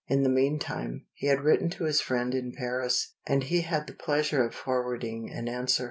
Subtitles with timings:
[0.07, 3.93] In the meantime, he had written to his friend in Paris, and he had the
[3.93, 5.79] pleasure of forwarding an answer.